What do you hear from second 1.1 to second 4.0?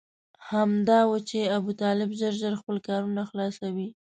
چې ابوطالب ژر ژر خپل کارونه خلاصوي.